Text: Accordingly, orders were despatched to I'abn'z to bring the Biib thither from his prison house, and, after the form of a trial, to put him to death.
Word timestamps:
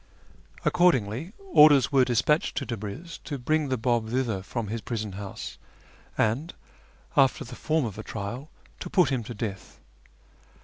Accordingly, 0.65 1.31
orders 1.37 1.91
were 1.91 2.03
despatched 2.03 2.57
to 2.57 2.65
I'abn'z 2.65 3.19
to 3.25 3.37
bring 3.37 3.69
the 3.69 3.77
Biib 3.77 4.09
thither 4.09 4.41
from 4.41 4.65
his 4.69 4.81
prison 4.81 5.11
house, 5.11 5.59
and, 6.17 6.55
after 7.15 7.43
the 7.45 7.53
form 7.55 7.85
of 7.85 7.99
a 7.99 8.03
trial, 8.03 8.49
to 8.79 8.89
put 8.89 9.09
him 9.11 9.23
to 9.25 9.35
death. 9.35 9.79